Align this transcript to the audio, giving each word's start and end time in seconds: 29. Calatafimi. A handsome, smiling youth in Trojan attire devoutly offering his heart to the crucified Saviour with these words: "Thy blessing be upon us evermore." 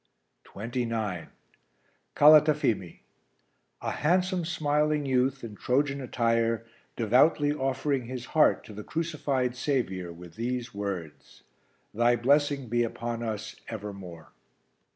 29. 0.45 1.27
Calatafimi. 2.15 3.01
A 3.83 3.91
handsome, 3.91 4.43
smiling 4.43 5.05
youth 5.05 5.43
in 5.43 5.53
Trojan 5.55 6.01
attire 6.01 6.65
devoutly 6.95 7.51
offering 7.53 8.07
his 8.07 8.25
heart 8.33 8.63
to 8.63 8.73
the 8.73 8.83
crucified 8.83 9.55
Saviour 9.55 10.11
with 10.11 10.37
these 10.37 10.73
words: 10.73 11.43
"Thy 11.93 12.15
blessing 12.15 12.67
be 12.67 12.81
upon 12.81 13.21
us 13.21 13.55
evermore." 13.67 14.31